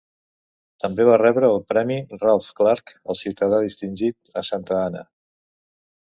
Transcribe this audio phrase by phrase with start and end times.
[0.83, 5.07] També va rebre el premi Ralph Clark al ciutadà distingit a Santa Ana.